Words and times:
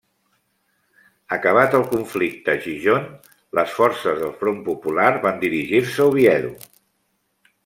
Acabat 1.37 1.77
el 1.81 1.85
conflicte 1.91 2.55
a 2.55 2.57
Gijón, 2.65 3.07
les 3.61 3.77
forces 3.77 4.19
del 4.25 4.35
Front 4.43 4.61
Popular 4.71 5.15
van 5.29 5.41
dirigir-se 5.49 5.97
a 6.07 6.13
Oviedo. 6.15 6.55